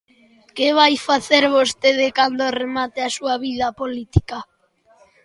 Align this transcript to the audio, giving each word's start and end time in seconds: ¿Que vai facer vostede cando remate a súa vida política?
¿Que 0.55 0.67
vai 0.79 0.93
facer 1.09 1.43
vostede 1.57 2.07
cando 2.17 2.55
remate 2.61 2.99
a 3.03 3.13
súa 3.17 3.35
vida 3.45 3.67
política? 3.81 4.37